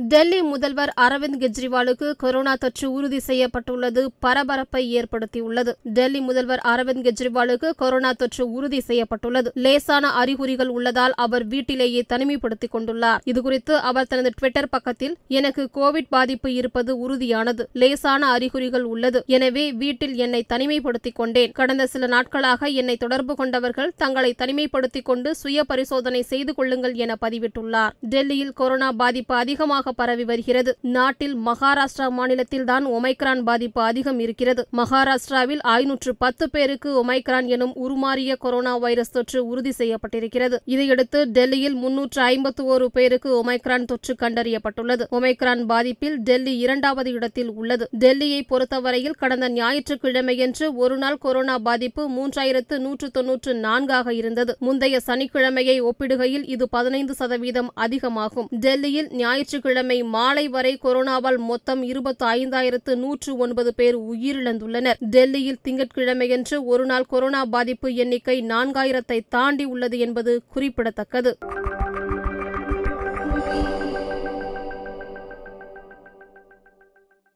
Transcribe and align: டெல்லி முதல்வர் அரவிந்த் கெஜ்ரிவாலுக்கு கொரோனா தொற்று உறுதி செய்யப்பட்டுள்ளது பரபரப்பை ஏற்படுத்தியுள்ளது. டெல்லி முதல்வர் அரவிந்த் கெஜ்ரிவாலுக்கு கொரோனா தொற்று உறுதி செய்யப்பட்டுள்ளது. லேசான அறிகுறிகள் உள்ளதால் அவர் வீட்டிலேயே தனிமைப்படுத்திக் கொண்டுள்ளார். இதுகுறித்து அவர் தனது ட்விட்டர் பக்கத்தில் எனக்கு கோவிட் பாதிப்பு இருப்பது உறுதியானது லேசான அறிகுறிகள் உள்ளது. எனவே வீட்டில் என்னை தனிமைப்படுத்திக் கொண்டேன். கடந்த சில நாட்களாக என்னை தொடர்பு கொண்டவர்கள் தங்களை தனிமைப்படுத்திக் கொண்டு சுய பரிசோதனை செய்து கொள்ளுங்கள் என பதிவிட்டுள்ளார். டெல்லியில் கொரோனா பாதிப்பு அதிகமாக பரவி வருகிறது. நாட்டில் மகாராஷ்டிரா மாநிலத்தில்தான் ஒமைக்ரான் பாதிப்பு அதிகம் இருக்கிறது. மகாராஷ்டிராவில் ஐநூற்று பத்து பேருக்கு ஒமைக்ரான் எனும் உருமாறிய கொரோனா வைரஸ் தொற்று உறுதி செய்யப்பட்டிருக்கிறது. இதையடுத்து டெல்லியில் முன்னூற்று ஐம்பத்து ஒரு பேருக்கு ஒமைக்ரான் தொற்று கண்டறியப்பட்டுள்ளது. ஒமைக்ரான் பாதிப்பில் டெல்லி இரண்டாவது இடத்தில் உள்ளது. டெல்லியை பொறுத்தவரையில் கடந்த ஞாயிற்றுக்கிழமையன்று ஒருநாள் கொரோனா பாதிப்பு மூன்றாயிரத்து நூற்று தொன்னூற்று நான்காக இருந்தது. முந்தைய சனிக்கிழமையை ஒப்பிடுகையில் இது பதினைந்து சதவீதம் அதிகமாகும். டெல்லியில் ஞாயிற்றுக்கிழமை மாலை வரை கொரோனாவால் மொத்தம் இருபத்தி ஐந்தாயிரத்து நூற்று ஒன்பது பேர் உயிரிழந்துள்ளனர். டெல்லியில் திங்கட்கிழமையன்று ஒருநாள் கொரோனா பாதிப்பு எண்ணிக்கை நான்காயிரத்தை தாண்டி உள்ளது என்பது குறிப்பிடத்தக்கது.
டெல்லி 0.00 0.42
முதல்வர் 0.42 0.92
அரவிந்த் 1.00 1.38
கெஜ்ரிவாலுக்கு 1.38 2.16
கொரோனா 2.16 2.54
தொற்று 2.54 2.92
உறுதி 2.92 3.18
செய்யப்பட்டுள்ளது 3.18 4.10
பரபரப்பை 4.18 4.82
ஏற்படுத்தியுள்ளது. 4.96 5.72
டெல்லி 5.82 6.20
முதல்வர் 6.20 6.60
அரவிந்த் 6.64 7.06
கெஜ்ரிவாலுக்கு 7.06 7.70
கொரோனா 7.76 8.12
தொற்று 8.12 8.52
உறுதி 8.52 8.80
செய்யப்பட்டுள்ளது. 8.80 9.50
லேசான 9.54 10.10
அறிகுறிகள் 10.10 10.68
உள்ளதால் 10.68 11.12
அவர் 11.14 11.46
வீட்டிலேயே 11.46 12.04
தனிமைப்படுத்திக் 12.08 12.72
கொண்டுள்ளார். 12.72 13.18
இதுகுறித்து 13.26 13.72
அவர் 13.72 14.06
தனது 14.06 14.30
ட்விட்டர் 14.36 14.68
பக்கத்தில் 14.68 15.16
எனக்கு 15.28 15.68
கோவிட் 15.74 16.06
பாதிப்பு 16.08 16.54
இருப்பது 16.54 16.98
உறுதியானது 16.98 17.66
லேசான 17.72 18.26
அறிகுறிகள் 18.26 18.82
உள்ளது. 18.82 19.24
எனவே 19.26 19.72
வீட்டில் 19.72 20.14
என்னை 20.14 20.44
தனிமைப்படுத்திக் 20.48 21.14
கொண்டேன். 21.14 21.52
கடந்த 21.52 21.86
சில 21.86 22.06
நாட்களாக 22.06 22.66
என்னை 22.66 22.96
தொடர்பு 22.96 23.36
கொண்டவர்கள் 23.36 23.92
தங்களை 23.96 24.34
தனிமைப்படுத்திக் 24.38 25.04
கொண்டு 25.04 25.34
சுய 25.34 25.64
பரிசோதனை 25.64 26.22
செய்து 26.22 26.54
கொள்ளுங்கள் 26.54 26.92
என 26.92 27.16
பதிவிட்டுள்ளார். 27.20 27.90
டெல்லியில் 28.00 28.52
கொரோனா 28.52 28.92
பாதிப்பு 28.92 29.34
அதிகமாக 29.34 29.86
பரவி 29.92 30.24
வருகிறது. 30.24 30.76
நாட்டில் 30.80 31.36
மகாராஷ்டிரா 31.36 32.08
மாநிலத்தில்தான் 32.10 32.86
ஒமைக்ரான் 32.86 33.42
பாதிப்பு 33.42 33.82
அதிகம் 33.82 34.18
இருக்கிறது. 34.18 34.66
மகாராஷ்டிராவில் 34.76 35.58
ஐநூற்று 35.58 36.16
பத்து 36.16 36.50
பேருக்கு 36.50 37.04
ஒமைக்ரான் 37.04 37.46
எனும் 37.46 37.72
உருமாறிய 37.74 38.36
கொரோனா 38.38 38.76
வைரஸ் 38.76 39.10
தொற்று 39.10 39.46
உறுதி 39.46 39.72
செய்யப்பட்டிருக்கிறது. 39.78 40.56
இதையடுத்து 40.64 41.24
டெல்லியில் 41.24 41.74
முன்னூற்று 41.74 42.22
ஐம்பத்து 42.22 42.64
ஒரு 42.64 42.90
பேருக்கு 42.90 43.44
ஒமைக்ரான் 43.44 43.84
தொற்று 43.84 44.16
கண்டறியப்பட்டுள்ளது. 44.18 45.06
ஒமைக்ரான் 45.12 45.64
பாதிப்பில் 45.64 46.16
டெல்லி 46.16 46.56
இரண்டாவது 46.56 47.12
இடத்தில் 47.12 47.50
உள்ளது. 47.50 47.88
டெல்லியை 47.98 48.42
பொறுத்தவரையில் 48.46 49.14
கடந்த 49.18 49.48
ஞாயிற்றுக்கிழமையன்று 49.48 50.74
ஒருநாள் 50.74 51.16
கொரோனா 51.16 51.58
பாதிப்பு 51.58 52.08
மூன்றாயிரத்து 52.10 52.78
நூற்று 52.78 53.10
தொன்னூற்று 53.10 53.54
நான்காக 53.54 54.14
இருந்தது. 54.14 54.56
முந்தைய 54.58 55.00
சனிக்கிழமையை 55.06 55.76
ஒப்பிடுகையில் 55.82 56.48
இது 56.48 56.68
பதினைந்து 56.68 57.14
சதவீதம் 57.14 57.70
அதிகமாகும். 57.74 58.48
டெல்லியில் 58.50 59.08
ஞாயிற்றுக்கிழமை 59.12 59.76
மாலை 60.02 60.48
வரை 60.48 60.78
கொரோனாவால் 60.82 61.36
மொத்தம் 61.36 61.82
இருபத்தி 61.82 62.26
ஐந்தாயிரத்து 62.26 62.94
நூற்று 62.94 63.36
ஒன்பது 63.36 63.74
பேர் 63.74 63.98
உயிரிழந்துள்ளனர். 63.98 64.94
டெல்லியில் 65.00 65.58
திங்கட்கிழமையன்று 65.64 66.64
ஒருநாள் 66.64 67.04
கொரோனா 67.04 67.44
பாதிப்பு 67.44 67.94
எண்ணிக்கை 67.94 68.42
நான்காயிரத்தை 68.42 69.20
தாண்டி 69.28 69.64
உள்ளது 69.64 69.98
என்பது 69.98 70.42
குறிப்பிடத்தக்கது. 70.52 71.38